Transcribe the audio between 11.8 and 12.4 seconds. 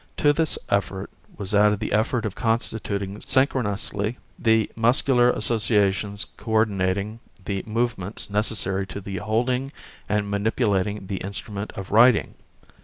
writing.